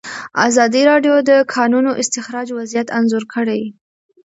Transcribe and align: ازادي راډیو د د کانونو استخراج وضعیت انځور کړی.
ازادي 0.47 0.81
راډیو 0.91 1.15
د 1.21 1.23
د 1.29 1.31
کانونو 1.55 1.91
استخراج 2.01 2.47
وضعیت 2.59 2.87
انځور 2.97 3.23
کړی. 3.33 3.61